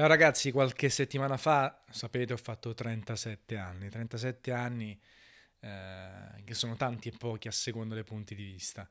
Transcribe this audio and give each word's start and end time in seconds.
Ciao 0.00 0.08
ragazzi, 0.08 0.50
qualche 0.50 0.88
settimana 0.88 1.36
fa, 1.36 1.82
sapete, 1.90 2.32
ho 2.32 2.38
fatto 2.38 2.72
37 2.72 3.58
anni, 3.58 3.90
37 3.90 4.50
anni 4.50 4.98
eh, 5.60 6.42
che 6.42 6.54
sono 6.54 6.74
tanti 6.74 7.08
e 7.08 7.12
pochi 7.18 7.48
a 7.48 7.50
seconda 7.50 7.94
dei 7.94 8.02
punti 8.02 8.34
di 8.34 8.42
vista. 8.42 8.88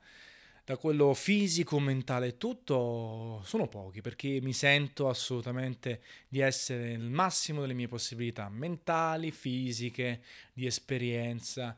Da 0.63 0.77
quello 0.77 1.15
fisico, 1.15 1.79
mentale 1.79 2.27
e 2.27 2.37
tutto, 2.37 3.41
sono 3.43 3.67
pochi 3.67 4.01
perché 4.01 4.39
mi 4.39 4.53
sento 4.53 5.09
assolutamente 5.09 6.03
di 6.27 6.41
essere 6.41 6.91
il 6.91 7.09
massimo 7.09 7.61
delle 7.61 7.73
mie 7.73 7.87
possibilità 7.87 8.47
mentali, 8.47 9.31
fisiche, 9.31 10.21
di 10.53 10.67
esperienza. 10.67 11.75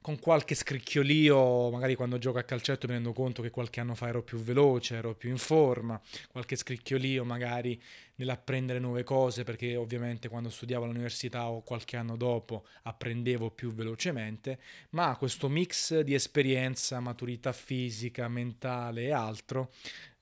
Con 0.00 0.18
qualche 0.18 0.56
scricchiolio, 0.56 1.70
magari 1.70 1.94
quando 1.94 2.18
gioco 2.18 2.38
a 2.38 2.42
calcetto 2.42 2.88
mi 2.88 2.94
rendo 2.94 3.12
conto 3.12 3.40
che 3.40 3.50
qualche 3.50 3.78
anno 3.78 3.94
fa 3.94 4.08
ero 4.08 4.24
più 4.24 4.38
veloce, 4.38 4.96
ero 4.96 5.14
più 5.14 5.30
in 5.30 5.38
forma, 5.38 6.00
qualche 6.28 6.56
scricchiolio 6.56 7.22
magari 7.24 7.80
nell'apprendere 8.22 8.78
nuove 8.78 9.02
cose, 9.04 9.44
perché 9.44 9.76
ovviamente 9.76 10.28
quando 10.28 10.48
studiavo 10.48 10.84
all'università 10.84 11.48
o 11.48 11.62
qualche 11.62 11.96
anno 11.96 12.16
dopo 12.16 12.66
apprendevo 12.82 13.50
più 13.50 13.72
velocemente, 13.72 14.58
ma 14.90 15.16
questo 15.16 15.48
mix 15.48 16.00
di 16.00 16.14
esperienza, 16.14 17.00
maturità 17.00 17.52
fisica, 17.52 18.28
mentale 18.28 19.02
e 19.02 19.12
altro 19.12 19.72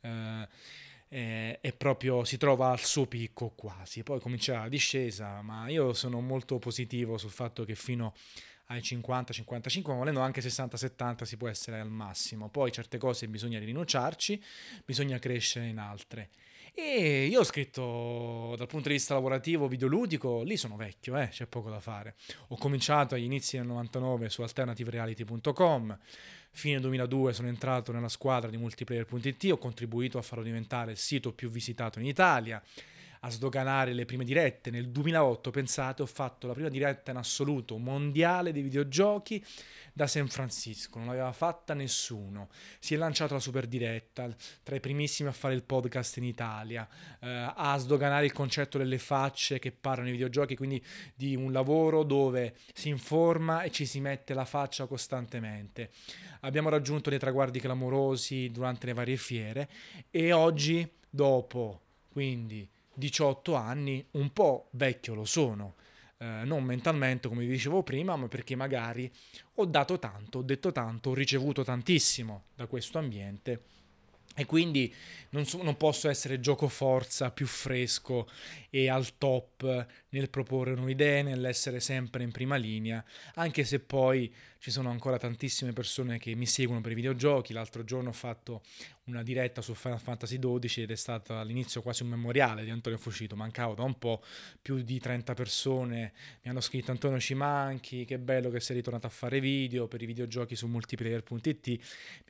eh, 0.00 0.48
è, 1.60 1.72
proprio 1.76 2.24
si 2.24 2.36
trova 2.36 2.70
al 2.70 2.80
suo 2.80 3.06
picco 3.06 3.50
quasi, 3.50 4.02
poi 4.02 4.20
comincia 4.20 4.60
la 4.60 4.68
discesa, 4.68 5.42
ma 5.42 5.68
io 5.68 5.92
sono 5.92 6.20
molto 6.20 6.58
positivo 6.58 7.18
sul 7.18 7.30
fatto 7.30 7.64
che 7.64 7.74
fino 7.74 8.14
ai 8.66 8.80
50-55, 8.80 9.88
ma 9.88 9.94
volendo 9.94 10.20
anche 10.20 10.40
60-70 10.40 11.24
si 11.24 11.36
può 11.36 11.48
essere 11.48 11.80
al 11.80 11.90
massimo. 11.90 12.48
Poi 12.48 12.70
certe 12.70 12.98
cose 12.98 13.26
bisogna 13.26 13.58
rinunciarci, 13.58 14.40
bisogna 14.84 15.18
crescere 15.18 15.66
in 15.66 15.78
altre. 15.78 16.30
E 16.74 17.26
io 17.26 17.40
ho 17.40 17.44
scritto 17.44 18.54
dal 18.56 18.66
punto 18.66 18.88
di 18.88 18.94
vista 18.94 19.14
lavorativo, 19.14 19.68
videoludico, 19.68 20.42
lì 20.42 20.56
sono 20.56 20.76
vecchio, 20.76 21.16
eh, 21.16 21.28
c'è 21.28 21.46
poco 21.46 21.70
da 21.70 21.80
fare. 21.80 22.14
Ho 22.48 22.56
cominciato 22.56 23.14
agli 23.14 23.24
inizi 23.24 23.56
del 23.56 23.66
99 23.66 24.28
su 24.28 24.42
alternativereality.com, 24.42 25.98
fine 26.52 26.80
2002 26.80 27.32
sono 27.32 27.48
entrato 27.48 27.92
nella 27.92 28.08
squadra 28.08 28.50
di 28.50 28.56
multiplayer.it, 28.56 29.50
ho 29.50 29.58
contribuito 29.58 30.18
a 30.18 30.22
farlo 30.22 30.44
diventare 30.44 30.92
il 30.92 30.98
sito 30.98 31.32
più 31.32 31.50
visitato 31.50 31.98
in 31.98 32.06
Italia 32.06 32.62
a 33.20 33.30
sdoganare 33.30 33.92
le 33.92 34.04
prime 34.04 34.24
dirette. 34.24 34.70
Nel 34.70 34.88
2008, 34.88 35.50
pensate, 35.50 36.02
ho 36.02 36.06
fatto 36.06 36.46
la 36.46 36.52
prima 36.52 36.68
diretta 36.68 37.10
in 37.10 37.18
assoluto 37.18 37.76
mondiale 37.76 38.52
dei 38.52 38.62
videogiochi 38.62 39.44
da 39.92 40.06
San 40.06 40.28
Francisco, 40.28 40.98
non 40.98 41.08
l'aveva 41.08 41.32
fatta 41.32 41.74
nessuno. 41.74 42.48
Si 42.78 42.94
è 42.94 42.96
lanciato 42.96 43.34
la 43.34 43.40
super 43.40 43.66
diretta, 43.66 44.28
tra 44.62 44.76
i 44.76 44.80
primissimi 44.80 45.28
a 45.28 45.32
fare 45.32 45.54
il 45.54 45.62
podcast 45.62 46.16
in 46.16 46.24
Italia, 46.24 46.88
eh, 47.20 47.52
a 47.54 47.76
sdoganare 47.76 48.24
il 48.24 48.32
concetto 48.32 48.78
delle 48.78 48.98
facce 48.98 49.58
che 49.58 49.72
parlano 49.72 50.08
i 50.08 50.12
videogiochi, 50.12 50.56
quindi 50.56 50.82
di 51.14 51.34
un 51.36 51.52
lavoro 51.52 52.04
dove 52.04 52.54
si 52.72 52.88
informa 52.88 53.62
e 53.62 53.70
ci 53.70 53.84
si 53.84 54.00
mette 54.00 54.32
la 54.32 54.44
faccia 54.44 54.86
costantemente. 54.86 55.90
Abbiamo 56.40 56.70
raggiunto 56.70 57.10
dei 57.10 57.18
traguardi 57.18 57.60
clamorosi 57.60 58.50
durante 58.50 58.86
le 58.86 58.94
varie 58.94 59.16
fiere 59.16 59.68
e 60.10 60.32
oggi, 60.32 60.88
dopo 61.10 61.82
quindi 62.10 62.68
18 63.00 63.54
anni, 63.54 64.06
un 64.12 64.32
po' 64.32 64.68
vecchio 64.70 65.14
lo 65.14 65.24
sono. 65.24 65.74
Eh, 66.18 66.42
non 66.44 66.62
mentalmente 66.62 67.26
come 67.26 67.44
vi 67.44 67.50
dicevo 67.50 67.82
prima, 67.82 68.14
ma 68.14 68.28
perché 68.28 68.54
magari 68.54 69.10
ho 69.54 69.64
dato 69.64 69.98
tanto, 69.98 70.38
ho 70.38 70.42
detto 70.42 70.70
tanto, 70.70 71.10
ho 71.10 71.14
ricevuto 71.14 71.64
tantissimo 71.64 72.44
da 72.54 72.66
questo 72.66 72.98
ambiente 72.98 73.62
e 74.36 74.46
quindi 74.46 74.94
non, 75.30 75.44
so, 75.44 75.62
non, 75.62 75.76
posso 75.76 76.08
essere 76.08 76.40
gioco 76.40 76.68
forza 76.68 77.30
più 77.30 77.46
fresco 77.46 78.28
e 78.70 78.88
al 78.88 79.18
top 79.18 79.86
nel 80.10 80.30
proporre 80.30 80.74
nuove 80.74 80.92
idee, 80.92 81.22
nell'essere 81.22 81.80
sempre 81.80 82.22
in 82.22 82.30
prima 82.30 82.56
linea, 82.56 83.04
anche 83.34 83.64
se 83.64 83.80
poi 83.80 84.32
ci 84.58 84.70
sono 84.70 84.90
ancora 84.90 85.18
tantissime 85.18 85.72
persone 85.72 86.18
che 86.18 86.34
mi 86.34 86.46
seguono 86.46 86.80
per 86.80 86.92
i 86.92 86.94
videogiochi. 86.94 87.52
L'altro 87.52 87.82
giorno 87.84 88.10
ho 88.10 88.12
fatto 88.12 88.62
una 89.04 89.22
diretta 89.22 89.62
su 89.62 89.74
Final 89.74 90.00
Fantasy 90.00 90.38
XII 90.38 90.82
ed 90.82 90.90
è 90.90 90.96
stato 90.96 91.38
all'inizio 91.38 91.82
quasi 91.82 92.02
un 92.02 92.10
memoriale 92.10 92.62
di 92.64 92.70
Antonio 92.70 92.98
Fucito, 92.98 93.36
mancavo 93.36 93.74
da 93.74 93.82
un 93.82 93.98
po', 93.98 94.22
più 94.60 94.82
di 94.82 94.98
30 94.98 95.34
persone 95.34 96.12
mi 96.42 96.50
hanno 96.50 96.60
scritto 96.60 96.90
Antonio 96.90 97.18
ci 97.18 97.34
manchi, 97.34 98.04
che 98.04 98.18
bello 98.18 98.50
che 98.50 98.60
sei 98.60 98.76
ritornato 98.76 99.06
a 99.06 99.10
fare 99.10 99.40
video 99.40 99.88
per 99.88 100.02
i 100.02 100.06
videogiochi 100.06 100.54
su 100.54 100.66
multiplayer.it, 100.66 101.66
mi 101.68 101.78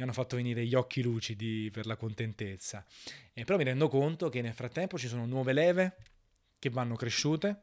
hanno 0.02 0.12
fatto 0.12 0.36
venire 0.36 0.64
gli 0.64 0.74
occhi 0.74 1.02
lucidi 1.02 1.70
per 1.72 1.86
la 1.86 1.97
contentezza. 1.97 2.84
E 3.32 3.44
però 3.44 3.58
mi 3.58 3.64
rendo 3.64 3.88
conto 3.88 4.28
che 4.28 4.41
nel 4.41 4.54
frattempo 4.54 4.98
ci 4.98 5.08
sono 5.08 5.26
nuove 5.26 5.52
leve 5.52 5.97
che 6.58 6.70
vanno 6.70 6.94
cresciute, 6.94 7.62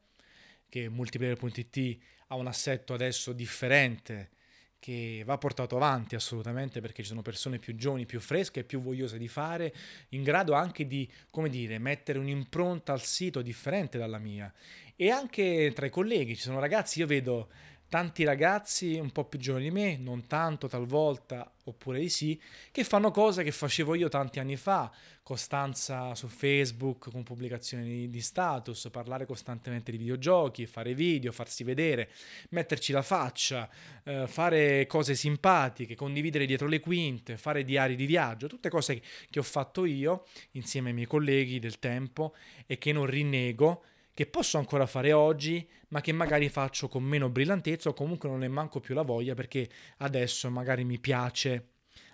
che 0.70 0.90
multiplayer.it 0.90 1.98
ha 2.28 2.36
un 2.36 2.48
assetto 2.48 2.94
adesso 2.94 3.34
differente 3.34 4.32
che 4.80 5.24
va 5.26 5.38
portato 5.38 5.76
avanti 5.76 6.16
assolutamente 6.16 6.82
perché 6.82 7.02
ci 7.02 7.10
sono 7.10 7.22
persone 7.22 7.60
più 7.60 7.76
giovani, 7.76 8.06
più 8.06 8.20
fresche 8.20 8.62
e 8.62 8.64
più 8.64 8.82
vogliose 8.82 9.18
di 9.18 9.28
fare, 9.28 9.74
in 10.10 10.24
grado 10.24 10.54
anche 10.54 10.86
di, 10.86 11.10
come 11.30 11.50
dire, 11.50 11.80
mettere 11.80 12.20
un'impronta 12.20 12.94
al 12.94 13.02
sito 13.02 13.42
differente 13.42 13.98
dalla 13.98 14.20
mia. 14.20 14.54
E 14.96 15.10
anche 15.10 15.72
tra 15.74 15.86
i 15.86 15.90
colleghi 15.90 16.36
ci 16.36 16.42
sono 16.42 16.60
ragazzi, 16.60 17.00
io 17.00 17.08
vedo 17.08 17.50
tanti 17.90 18.24
ragazzi 18.24 18.98
un 19.00 19.12
po' 19.12 19.26
più 19.26 19.40
giovani 19.40 19.66
di 19.66 19.72
me, 19.72 19.98
non 19.98 20.28
tanto 20.28 20.68
talvolta, 20.68 21.50
oppure 21.64 22.00
di 22.00 22.10
sì, 22.10 22.40
che 22.72 22.84
fanno 22.84 23.12
cose 23.12 23.44
che 23.44 23.52
facevo 23.52 23.96
io 23.96 24.10
tanti 24.10 24.40
anni 24.40 24.58
fa, 24.58 24.92
costanza 25.24 26.16
su 26.16 26.28
Facebook 26.28 27.10
con 27.12 27.24
pubblicazioni 27.24 28.10
di 28.10 28.22
status, 28.22 28.88
parlare 28.92 29.26
costantemente 29.26 29.92
di 29.92 29.98
videogiochi, 29.98 30.66
fare 30.66 30.94
video, 30.94 31.32
farsi 31.32 31.64
vedere, 31.64 32.10
metterci 32.50 32.94
la 32.94 33.02
faccia, 33.02 33.70
eh, 34.04 34.26
fare 34.28 34.86
cose 34.88 35.16
simpatiche, 35.16 35.96
condividere 35.96 36.46
dietro 36.46 36.68
le 36.68 36.80
quinte, 36.80 37.38
fare 37.38 37.64
diari 37.64 37.96
di 37.96 38.06
viaggio, 38.06 38.48
tutte 38.48 38.70
cose 38.70 39.02
che 39.30 39.40
ho 39.40 39.44
fatto 39.44 39.84
io 39.84 40.26
insieme 40.52 40.90
ai 40.90 40.96
miei 40.96 41.08
colleghi 41.08 41.60
del 41.60 41.80
tempo 41.80 42.34
e 42.66 42.78
che 42.78 42.94
non 42.94 43.06
rinnego 43.06 43.84
che 44.18 44.26
posso 44.26 44.58
ancora 44.58 44.88
fare 44.88 45.14
oggi, 45.14 45.70
ma 45.90 46.02
che 46.02 46.12
magari 46.12 46.50
faccio 46.50 46.88
con 46.88 47.04
meno 47.04 47.30
brillantezza 47.30 47.90
o 47.90 47.94
comunque 47.94 48.28
non 48.28 48.40
ne 48.40 48.48
manco 48.48 48.80
più 48.80 48.96
la 48.96 49.04
voglia 49.04 49.36
perché 49.36 49.70
adesso 49.98 50.50
magari 50.50 50.84
mi 50.84 50.98
piace 50.98 51.68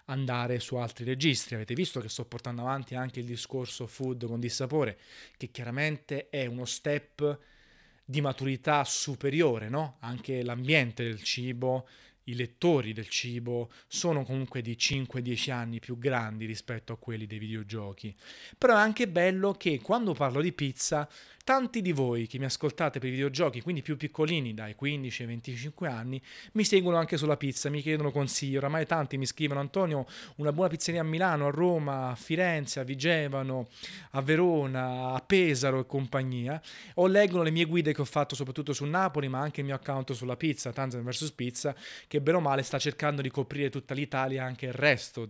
andare 0.08 0.60
su 0.60 0.76
altri 0.76 1.06
registri. 1.06 1.56
Avete 1.56 1.74
visto 1.74 2.02
che 2.02 2.10
sto 2.10 2.26
portando 2.26 2.64
avanti 2.64 2.94
anche 2.96 3.22
il 3.22 3.26
discorso 3.26 3.88
food 3.88 4.28
con 4.28 4.42
dissapore, 4.42 5.00
che 5.38 5.50
chiaramente 5.50 6.28
è 6.28 6.46
uno 6.46 6.66
step 6.66 7.40
di 8.04 8.20
maturità 8.20 8.84
superiore, 8.84 9.70
no? 9.70 9.96
Anche 10.02 10.44
l'ambiente 10.44 11.06
del 11.06 11.24
cibo, 11.24 11.88
i 12.26 12.36
lettori 12.36 12.94
del 12.94 13.10
cibo 13.10 13.72
sono 13.88 14.24
comunque 14.24 14.62
di 14.62 14.76
5-10 14.80 15.52
anni 15.52 15.80
più 15.80 15.98
grandi 15.98 16.46
rispetto 16.46 16.94
a 16.94 16.98
quelli 16.98 17.26
dei 17.26 17.40
videogiochi. 17.40 18.16
Però 18.58 18.76
è 18.76 18.80
anche 18.80 19.08
bello 19.08 19.54
che 19.54 19.80
quando 19.82 20.14
parlo 20.14 20.42
di 20.42 20.54
pizza 20.54 21.10
Tanti 21.46 21.82
di 21.82 21.92
voi 21.92 22.26
che 22.26 22.40
mi 22.40 22.46
ascoltate 22.46 23.00
per 23.00 23.10
i 23.10 23.12
videogiochi, 23.12 23.60
quindi 23.60 23.82
più 23.82 23.98
piccolini, 23.98 24.54
dai 24.54 24.76
15 24.76 25.24
ai 25.24 25.28
25 25.28 25.90
anni, 25.90 26.22
mi 26.54 26.64
seguono 26.64 26.96
anche 26.96 27.18
sulla 27.18 27.36
pizza, 27.36 27.70
mi 27.70 27.82
chiedono 27.82 28.12
consigli. 28.12 28.56
Oramai 28.56 28.86
tanti 28.86 29.18
mi 29.18 29.26
scrivono: 29.26 29.60
Antonio, 29.60 30.06
una 30.38 30.54
buona 30.54 30.70
pizzeria 30.70 31.02
a 31.02 31.04
Milano, 31.04 31.48
a 31.48 31.50
Roma, 31.50 32.12
a 32.12 32.16
Firenze, 32.16 32.80
a 32.80 32.84
Vigevano, 32.84 33.68
a 34.12 34.22
Verona, 34.22 35.12
a 35.16 35.20
Pesaro 35.20 35.82
e 35.82 35.86
compagnia. 35.86 36.62
O 36.94 37.08
leggono 37.08 37.44
le 37.44 37.52
mie 37.52 37.66
guide 37.66 37.94
che 37.94 38.00
ho 38.00 38.06
fatto 38.06 38.36
soprattutto 38.36 38.72
su 38.72 38.86
Napoli, 38.86 39.28
ma 39.28 39.40
anche 39.40 39.60
il 39.60 39.66
mio 39.66 39.76
account 39.76 40.14
sulla 40.14 40.38
pizza, 40.38 40.72
Tanzan 40.72 41.04
vs 41.04 41.32
Pizza, 41.32 41.76
che 42.14 42.22
bene 42.22 42.38
o 42.38 42.42
male 42.42 42.62
sta 42.62 42.78
cercando 42.78 43.24
di 43.24 43.32
coprire 43.32 43.72
tutta 43.72 43.96
l'Italia, 43.96 44.46
anche 44.46 44.68
il 44.68 44.74
resto 44.74 45.28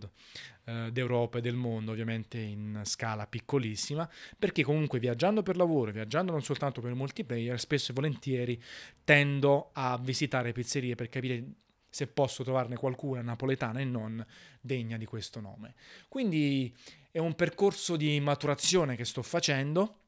eh, 0.66 0.90
d'Europa 0.92 1.38
e 1.38 1.40
del 1.40 1.54
mondo, 1.54 1.92
ovviamente 1.92 2.38
in 2.38 2.82
scala 2.84 3.26
piccolissima, 3.26 4.06
perché 4.38 4.62
comunque 4.62 4.98
viaggiando 4.98 5.42
per 5.42 5.56
lavoro, 5.56 5.92
viaggiando 5.92 6.30
non 6.30 6.42
soltanto 6.42 6.82
per 6.82 6.92
multiplayer, 6.92 7.58
spesso 7.58 7.90
e 7.92 7.94
volentieri 7.94 8.62
tendo 9.02 9.70
a 9.72 9.96
visitare 9.96 10.52
pizzerie 10.52 10.94
per 10.94 11.08
capire 11.08 11.44
se 11.88 12.06
posso 12.06 12.44
trovarne 12.44 12.76
qualcuna 12.76 13.22
napoletana 13.22 13.80
e 13.80 13.84
non 13.84 14.22
degna 14.60 14.98
di 14.98 15.06
questo 15.06 15.40
nome. 15.40 15.76
Quindi 16.06 16.70
è 17.10 17.18
un 17.18 17.34
percorso 17.34 17.96
di 17.96 18.20
maturazione 18.20 18.94
che 18.94 19.06
sto 19.06 19.22
facendo, 19.22 20.00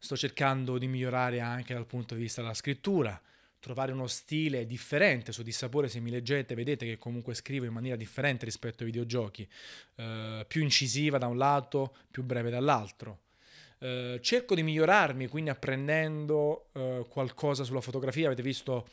sto 0.00 0.16
cercando 0.16 0.76
di 0.76 0.88
migliorare 0.88 1.38
anche 1.38 1.72
dal 1.72 1.86
punto 1.86 2.16
di 2.16 2.22
vista 2.22 2.40
della 2.40 2.54
scrittura, 2.54 3.22
trovare 3.60 3.92
uno 3.92 4.06
stile 4.06 4.66
differente 4.66 5.32
su 5.32 5.42
Dissapore, 5.42 5.88
se 5.88 6.00
mi 6.00 6.10
leggete 6.10 6.54
vedete 6.54 6.86
che 6.86 6.98
comunque 6.98 7.34
scrivo 7.34 7.66
in 7.66 7.72
maniera 7.72 7.96
differente 7.96 8.44
rispetto 8.44 8.82
ai 8.82 8.90
videogiochi, 8.90 9.48
eh, 9.96 10.44
più 10.46 10.62
incisiva 10.62 11.18
da 11.18 11.26
un 11.26 11.36
lato, 11.36 11.94
più 12.10 12.22
breve 12.22 12.50
dall'altro. 12.50 13.20
Eh, 13.80 14.18
cerco 14.22 14.54
di 14.54 14.62
migliorarmi, 14.62 15.28
quindi 15.28 15.50
apprendendo 15.50 16.68
eh, 16.72 17.06
qualcosa 17.08 17.64
sulla 17.64 17.80
fotografia, 17.80 18.26
avete 18.26 18.42
visto 18.42 18.88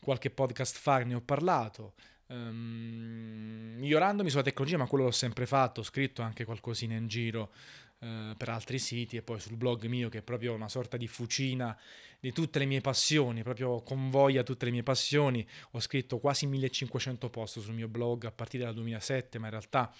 qualche 0.00 0.30
podcast 0.30 0.78
fa, 0.78 0.98
ne 0.98 1.14
ho 1.14 1.20
parlato, 1.20 1.94
um, 2.28 3.74
migliorandomi 3.78 4.30
sulla 4.30 4.42
tecnologia, 4.42 4.76
ma 4.76 4.86
quello 4.86 5.04
l'ho 5.04 5.10
sempre 5.10 5.46
fatto, 5.46 5.80
ho 5.80 5.84
scritto 5.84 6.22
anche 6.22 6.44
qualcosina 6.44 6.94
in 6.94 7.06
giro 7.06 7.52
uh, 8.00 8.36
per 8.36 8.48
altri 8.48 8.78
siti 8.78 9.16
e 9.16 9.22
poi 9.22 9.40
sul 9.40 9.56
blog 9.56 9.84
mio 9.86 10.08
che 10.08 10.18
è 10.18 10.22
proprio 10.22 10.54
una 10.54 10.68
sorta 10.68 10.96
di 10.96 11.06
fucina 11.06 11.76
di 12.20 12.32
tutte 12.32 12.58
le 12.58 12.64
mie 12.64 12.80
passioni, 12.80 13.42
proprio 13.42 13.82
convoglia 13.82 14.42
tutte 14.42 14.64
le 14.64 14.72
mie 14.72 14.82
passioni. 14.82 15.46
Ho 15.72 15.80
scritto 15.80 16.18
quasi 16.18 16.46
1500 16.46 17.30
post 17.30 17.60
sul 17.60 17.74
mio 17.74 17.88
blog 17.88 18.24
a 18.24 18.32
partire 18.32 18.64
dal 18.64 18.74
2007, 18.74 19.38
ma 19.38 19.46
in 19.46 19.52
realtà 19.52 19.92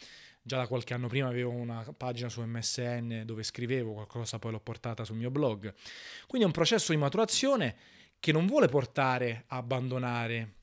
già 0.42 0.56
da 0.56 0.66
qualche 0.66 0.94
anno 0.94 1.08
prima 1.08 1.28
avevo 1.28 1.50
una 1.50 1.84
pagina 1.96 2.28
su 2.28 2.40
MSN 2.42 3.22
dove 3.24 3.42
scrivevo 3.42 3.92
qualcosa, 3.92 4.38
poi 4.38 4.52
l'ho 4.52 4.60
portata 4.60 5.04
sul 5.04 5.16
mio 5.16 5.30
blog. 5.30 5.72
Quindi 6.26 6.42
è 6.42 6.50
un 6.50 6.54
processo 6.54 6.92
di 6.92 6.98
maturazione 6.98 7.76
che 8.18 8.32
non 8.32 8.46
vuole 8.46 8.66
portare 8.66 9.44
a 9.48 9.58
abbandonare 9.58 10.54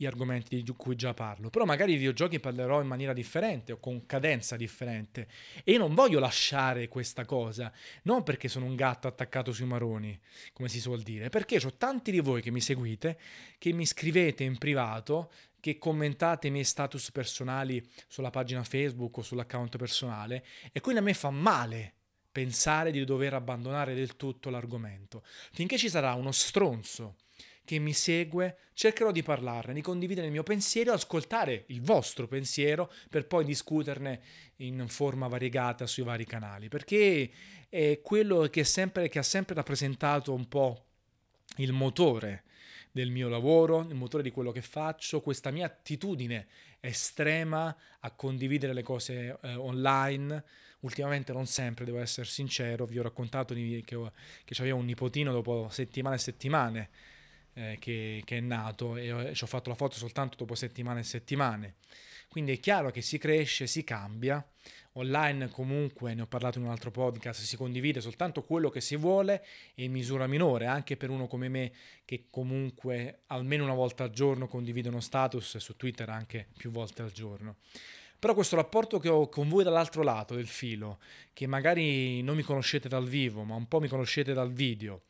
gli 0.00 0.06
argomenti 0.06 0.62
di 0.62 0.74
cui 0.76 0.94
già 0.94 1.12
parlo, 1.12 1.50
però 1.50 1.64
magari 1.64 1.94
i 1.94 1.96
videogiochi 1.96 2.38
parlerò 2.38 2.80
in 2.80 2.86
maniera 2.86 3.12
differente 3.12 3.72
o 3.72 3.78
con 3.78 4.06
cadenza 4.06 4.56
differente 4.56 5.26
e 5.64 5.72
io 5.72 5.78
non 5.78 5.92
voglio 5.92 6.20
lasciare 6.20 6.86
questa 6.86 7.24
cosa, 7.24 7.72
non 8.04 8.22
perché 8.22 8.46
sono 8.46 8.64
un 8.66 8.76
gatto 8.76 9.08
attaccato 9.08 9.50
sui 9.50 9.66
maroni, 9.66 10.16
come 10.52 10.68
si 10.68 10.78
suol 10.78 11.02
dire, 11.02 11.30
perché 11.30 11.56
ho 11.56 11.74
tanti 11.74 12.12
di 12.12 12.20
voi 12.20 12.42
che 12.42 12.52
mi 12.52 12.60
seguite, 12.60 13.18
che 13.58 13.72
mi 13.72 13.84
scrivete 13.84 14.44
in 14.44 14.56
privato, 14.56 15.32
che 15.58 15.78
commentate 15.78 16.46
i 16.46 16.52
miei 16.52 16.62
status 16.62 17.10
personali 17.10 17.84
sulla 18.06 18.30
pagina 18.30 18.62
Facebook 18.62 19.16
o 19.16 19.22
sull'account 19.22 19.76
personale 19.78 20.44
e 20.70 20.80
quindi 20.80 21.00
a 21.00 21.04
me 21.04 21.12
fa 21.12 21.30
male 21.30 21.94
pensare 22.30 22.92
di 22.92 23.04
dover 23.04 23.34
abbandonare 23.34 23.94
del 23.94 24.14
tutto 24.14 24.48
l'argomento. 24.48 25.24
Finché 25.50 25.76
ci 25.76 25.88
sarà 25.88 26.14
uno 26.14 26.30
stronzo 26.30 27.16
che 27.68 27.78
mi 27.78 27.92
segue, 27.92 28.56
cercherò 28.72 29.12
di 29.12 29.22
parlarne, 29.22 29.74
di 29.74 29.82
condividere 29.82 30.24
il 30.24 30.32
mio 30.32 30.42
pensiero, 30.42 30.94
ascoltare 30.94 31.64
il 31.66 31.82
vostro 31.82 32.26
pensiero 32.26 32.90
per 33.10 33.26
poi 33.26 33.44
discuterne 33.44 34.22
in 34.56 34.88
forma 34.88 35.28
variegata 35.28 35.86
sui 35.86 36.02
vari 36.02 36.24
canali, 36.24 36.68
perché 36.68 37.30
è 37.68 38.00
quello 38.02 38.48
che, 38.48 38.64
sempre, 38.64 39.10
che 39.10 39.18
ha 39.18 39.22
sempre 39.22 39.54
rappresentato 39.54 40.32
un 40.32 40.48
po' 40.48 40.86
il 41.56 41.72
motore 41.72 42.44
del 42.90 43.10
mio 43.10 43.28
lavoro, 43.28 43.80
il 43.80 43.94
motore 43.96 44.22
di 44.22 44.30
quello 44.30 44.50
che 44.50 44.62
faccio, 44.62 45.20
questa 45.20 45.50
mia 45.50 45.66
attitudine 45.66 46.46
estrema 46.80 47.76
a 48.00 48.10
condividere 48.12 48.72
le 48.72 48.82
cose 48.82 49.38
eh, 49.42 49.54
online. 49.56 50.42
Ultimamente 50.80 51.34
non 51.34 51.44
sempre, 51.44 51.84
devo 51.84 51.98
essere 51.98 52.26
sincero, 52.26 52.86
vi 52.86 52.98
ho 52.98 53.02
raccontato 53.02 53.52
che, 53.52 53.84
che 53.84 54.54
avevo 54.58 54.78
un 54.78 54.86
nipotino 54.86 55.32
dopo 55.32 55.68
settimane 55.70 56.14
e 56.14 56.18
settimane 56.18 56.90
eh, 57.58 57.76
che, 57.80 58.22
che, 58.24 58.36
è 58.36 58.40
nato 58.40 58.96
e 58.96 59.32
ci 59.34 59.44
ho 59.44 59.46
fatto 59.48 59.68
la 59.68 59.74
foto 59.74 59.96
soltanto 59.96 60.36
dopo 60.36 60.54
settimane 60.54 61.00
e 61.00 61.04
settimane. 61.04 61.74
Quindi 62.28 62.52
è 62.52 62.60
chiaro 62.60 62.90
che 62.90 63.02
si 63.02 63.18
cresce, 63.18 63.66
si 63.66 63.82
cambia. 63.82 64.46
Online 64.92 65.48
comunque, 65.48 66.14
ne 66.14 66.22
ho 66.22 66.26
parlato 66.26 66.58
in 66.58 66.64
un 66.64 66.70
altro 66.70 66.90
podcast, 66.90 67.40
si 67.42 67.56
condivide 67.56 68.00
soltanto 68.00 68.42
quello 68.42 68.68
che 68.68 68.80
si 68.80 68.96
vuole 68.96 69.44
e 69.74 69.84
in 69.84 69.92
misura 69.92 70.26
minore, 70.26 70.66
anche 70.66 70.96
per 70.96 71.10
uno 71.10 71.26
come 71.26 71.48
me 71.48 71.72
che 72.04 72.26
comunque 72.30 73.20
almeno 73.26 73.64
una 73.64 73.74
volta 73.74 74.04
al 74.04 74.10
giorno 74.10 74.46
condivide 74.46 74.88
uno 74.88 75.00
status 75.00 75.56
su 75.56 75.76
Twitter 75.76 76.08
anche 76.08 76.48
più 76.56 76.70
volte 76.70 77.02
al 77.02 77.12
giorno. 77.12 77.56
Però 78.18 78.34
questo 78.34 78.56
rapporto 78.56 78.98
che 78.98 79.08
ho 79.08 79.28
con 79.28 79.48
voi 79.48 79.62
dall'altro 79.62 80.02
lato 80.02 80.34
del 80.34 80.48
filo, 80.48 80.98
che 81.32 81.46
magari 81.46 82.20
non 82.22 82.34
mi 82.34 82.42
conoscete 82.42 82.88
dal 82.88 83.06
vivo, 83.06 83.44
ma 83.44 83.54
un 83.54 83.68
po' 83.68 83.78
mi 83.78 83.86
conoscete 83.86 84.32
dal 84.32 84.52
video, 84.52 85.02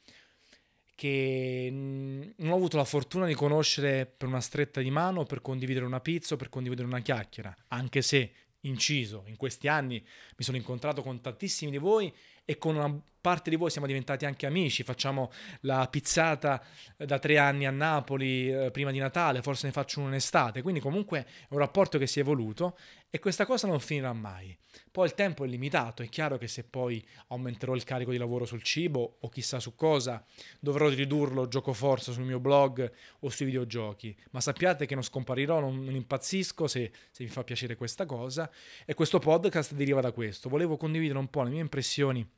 che 0.98 1.68
non 1.70 2.50
ho 2.50 2.56
avuto 2.56 2.76
la 2.76 2.84
fortuna 2.84 3.24
di 3.24 3.34
conoscere 3.34 4.04
per 4.04 4.26
una 4.26 4.40
stretta 4.40 4.80
di 4.80 4.90
mano, 4.90 5.22
per 5.22 5.40
condividere 5.40 5.84
una 5.84 6.00
pizza 6.00 6.34
per 6.34 6.48
condividere 6.48 6.88
una 6.88 6.98
chiacchiera, 6.98 7.54
anche 7.68 8.02
se 8.02 8.32
inciso. 8.62 9.22
In 9.26 9.36
questi 9.36 9.68
anni 9.68 10.04
mi 10.36 10.44
sono 10.44 10.56
incontrato 10.56 11.02
con 11.02 11.20
tantissimi 11.20 11.70
di 11.70 11.78
voi 11.78 12.12
e 12.44 12.58
con 12.58 12.74
una 12.74 13.00
parte 13.20 13.50
di 13.50 13.56
voi 13.56 13.70
siamo 13.70 13.86
diventati 13.86 14.24
anche 14.24 14.46
amici, 14.46 14.82
facciamo 14.82 15.30
la 15.60 15.86
pizzata 15.88 16.62
da 16.96 17.18
tre 17.18 17.38
anni 17.38 17.66
a 17.66 17.70
Napoli 17.70 18.50
eh, 18.50 18.70
prima 18.70 18.90
di 18.90 18.98
Natale, 18.98 19.42
forse 19.42 19.66
ne 19.66 19.72
faccio 19.72 20.00
uno 20.00 20.08
in 20.08 20.14
estate, 20.14 20.62
quindi 20.62 20.80
comunque 20.80 21.20
è 21.20 21.26
un 21.50 21.58
rapporto 21.58 21.98
che 21.98 22.06
si 22.06 22.18
è 22.18 22.22
evoluto 22.22 22.76
e 23.10 23.18
questa 23.18 23.46
cosa 23.46 23.66
non 23.66 23.80
finirà 23.80 24.12
mai. 24.12 24.56
Poi 24.90 25.06
il 25.06 25.14
tempo 25.14 25.44
è 25.44 25.48
limitato, 25.48 26.02
è 26.02 26.08
chiaro 26.08 26.36
che 26.36 26.46
se 26.46 26.64
poi 26.64 27.04
aumenterò 27.28 27.74
il 27.74 27.84
carico 27.84 28.10
di 28.10 28.18
lavoro 28.18 28.44
sul 28.44 28.62
cibo 28.62 29.18
o 29.20 29.28
chissà 29.28 29.60
su 29.60 29.74
cosa, 29.74 30.24
dovrò 30.60 30.88
ridurlo 30.88 31.48
gioco 31.48 31.72
forza 31.72 32.12
sul 32.12 32.24
mio 32.24 32.38
blog 32.38 32.90
o 33.20 33.28
sui 33.30 33.46
videogiochi, 33.46 34.16
ma 34.30 34.40
sappiate 34.40 34.86
che 34.86 34.94
non 34.94 35.02
scomparirò, 35.02 35.60
non, 35.60 35.82
non 35.84 35.94
impazzisco 35.94 36.66
se, 36.66 36.92
se 37.10 37.24
vi 37.24 37.30
fa 37.30 37.44
piacere 37.44 37.76
questa 37.76 38.04
cosa. 38.04 38.50
E 38.84 38.94
questo 38.94 39.18
podcast 39.18 39.72
deriva 39.72 40.00
da 40.00 40.12
questo, 40.12 40.48
volevo 40.48 40.76
condividere 40.76 41.18
un 41.18 41.28
po' 41.28 41.42
le 41.42 41.50
mie 41.50 41.60
impressioni 41.60 42.28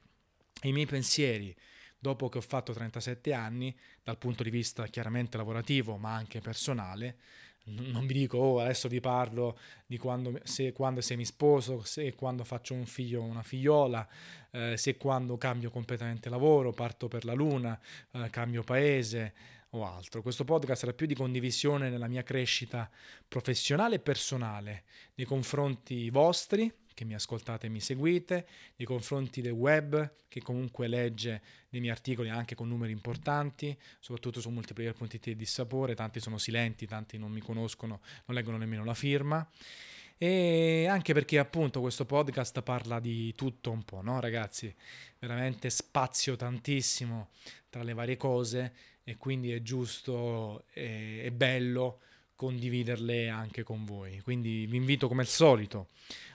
i 0.62 0.73
miei 0.73 0.87
pensieri 0.87 1.55
dopo 1.99 2.29
che 2.29 2.39
ho 2.39 2.43
fatto 2.43 2.73
37 2.73 3.33
anni, 3.33 3.77
dal 4.03 4.17
punto 4.17 4.43
di 4.43 4.51
vista 4.51 4.87
chiaramente 4.87 5.37
lavorativo 5.37 5.97
ma 5.97 6.15
anche 6.15 6.41
personale, 6.41 7.17
non 7.65 8.07
vi 8.07 8.15
dico 8.15 8.39
oh, 8.39 8.61
adesso 8.61 8.89
vi 8.89 9.01
parlo 9.01 9.59
di 9.87 9.99
quando, 9.99 10.41
se, 10.45 10.73
quando 10.73 11.01
se 11.01 11.15
mi 11.15 11.25
sposo, 11.25 11.83
se 11.85 12.15
quando 12.15 12.43
faccio 12.43 12.75
un 12.75 12.87
figlio 12.87 13.21
o 13.21 13.25
una 13.25 13.43
figliola, 13.43 14.07
eh, 14.51 14.77
se 14.77 14.97
quando 14.97 15.37
cambio 15.37 15.71
completamente 15.71 16.29
lavoro, 16.29 16.73
parto 16.73 17.07
per 17.07 17.25
la 17.25 17.35
luna, 17.35 17.79
eh, 18.12 18.31
cambio 18.31 18.62
paese 18.62 19.35
o 19.71 19.87
altro. 19.87 20.23
Questo 20.23 20.45
podcast 20.45 20.83
era 20.83 20.93
più 20.93 21.07
di 21.07 21.15
condivisione 21.15 21.91
nella 21.91 22.09
mia 22.09 22.23
crescita 22.23 22.91
professionale 23.29 23.97
e 23.97 24.01
personale 24.01 24.85
nei 25.15 25.27
confronti 25.27 26.11
vostri 26.11 26.73
che 27.00 27.06
mi 27.06 27.14
ascoltate 27.14 27.67
e 27.67 27.70
mi 27.70 27.81
seguite, 27.81 28.47
nei 28.76 28.87
confronti 28.87 29.41
del 29.41 29.52
web 29.52 30.17
che 30.29 30.43
comunque 30.43 30.87
legge 30.87 31.41
dei 31.70 31.81
miei 31.81 31.93
articoli 31.93 32.29
anche 32.29 32.55
con 32.55 32.69
numeri 32.69 32.93
importanti, 32.93 33.75
soprattutto 34.00 34.38
su 34.38 34.50
multiplayer.it 34.50 35.29
e 35.29 35.35
Dissapore, 35.35 35.94
tanti 35.94 36.20
sono 36.20 36.37
silenti, 36.37 36.87
tanti 36.87 37.17
non 37.17 37.32
mi 37.32 37.41
conoscono, 37.41 38.02
non 38.26 38.37
leggono 38.37 38.58
nemmeno 38.58 38.85
la 38.85 38.93
firma. 38.93 39.49
E 40.19 40.87
anche 40.91 41.14
perché 41.14 41.38
appunto 41.38 41.81
questo 41.81 42.05
podcast 42.05 42.61
parla 42.61 43.00
di 43.00 43.35
tutto 43.35 43.70
un 43.70 43.82
po', 43.82 44.02
no 44.02 44.20
ragazzi? 44.20 44.75
Veramente 45.19 45.70
spazio 45.70 46.37
tantissimo 46.37 47.31
tra 47.70 47.82
le 47.82 47.94
varie 47.94 48.19
cose 48.19 48.75
e 49.02 49.17
quindi 49.17 49.52
è 49.52 49.62
giusto 49.62 50.64
e, 50.75 51.23
e 51.25 51.32
bello 51.32 52.00
condividerle 52.41 53.29
anche 53.29 53.62
con 53.62 53.85
voi. 53.85 54.20
Quindi 54.20 54.67
vi 54.67 54.76
invito 54.76 55.08
come 55.08 55.20
al 55.20 55.26
solito 55.26 55.88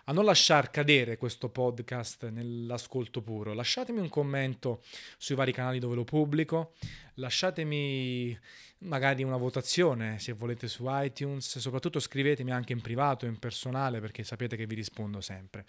a 0.07 0.11
non 0.11 0.25
lasciar 0.25 0.69
cadere 0.69 1.17
questo 1.17 1.49
podcast 1.49 2.29
nell'ascolto 2.29 3.21
puro. 3.21 3.53
Lasciatemi 3.53 3.99
un 3.99 4.09
commento 4.09 4.83
sui 5.17 5.35
vari 5.35 5.51
canali 5.51 5.79
dove 5.79 5.95
lo 5.95 6.03
pubblico, 6.03 6.73
lasciatemi 7.15 8.37
magari 8.79 9.23
una 9.23 9.37
votazione 9.37 10.19
se 10.19 10.33
volete 10.33 10.67
su 10.67 10.85
iTunes, 10.87 11.57
soprattutto 11.57 11.99
scrivetemi 11.99 12.51
anche 12.51 12.73
in 12.73 12.81
privato, 12.81 13.25
in 13.25 13.39
personale, 13.39 13.99
perché 13.99 14.23
sapete 14.23 14.55
che 14.55 14.67
vi 14.67 14.75
rispondo 14.75 15.21
sempre. 15.21 15.65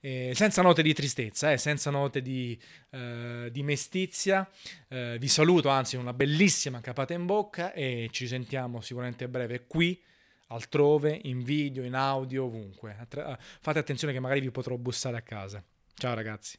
Eh, 0.00 0.32
senza 0.34 0.62
note 0.62 0.82
di 0.82 0.92
tristezza, 0.94 1.50
eh, 1.50 1.58
senza 1.58 1.90
note 1.90 2.22
di, 2.22 2.56
eh, 2.90 3.48
di 3.50 3.62
mestizia, 3.64 4.48
eh, 4.86 5.16
vi 5.18 5.28
saluto 5.28 5.68
anzi 5.68 5.96
una 5.96 6.12
bellissima 6.12 6.80
capata 6.80 7.12
in 7.12 7.26
bocca 7.26 7.72
e 7.72 8.08
ci 8.12 8.28
sentiamo 8.28 8.80
sicuramente 8.80 9.24
a 9.24 9.28
breve 9.28 9.64
qui 9.66 10.00
altrove, 10.54 11.20
in 11.24 11.42
video, 11.42 11.84
in 11.84 11.94
audio, 11.94 12.44
ovunque. 12.44 12.96
Fate 13.60 13.78
attenzione 13.78 14.12
che 14.12 14.20
magari 14.20 14.40
vi 14.40 14.50
potrò 14.50 14.76
bussare 14.76 15.16
a 15.16 15.22
casa. 15.22 15.62
Ciao 15.94 16.14
ragazzi. 16.14 16.58